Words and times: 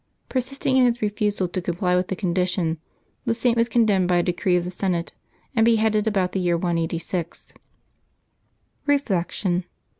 Persisting 0.29 0.77
in 0.77 0.85
his 0.85 1.03
refusal 1.03 1.47
to 1.49 1.61
comply 1.61 1.95
with 1.95 2.07
the 2.07 2.15
condition, 2.15 2.79
the 3.25 3.35
Saint 3.35 3.55
was 3.55 3.69
condemned 3.69 4.07
by 4.07 4.15
a 4.15 4.23
decree 4.23 4.55
of 4.55 4.63
the 4.65 4.71
Senate, 4.71 5.13
and 5.55 5.63
be 5.63 5.75
headed 5.75 6.07
about' 6.07 6.31
the 6.31 6.39
year 6.39 6.57
186. 6.57 7.53
Reflection. 8.87 9.63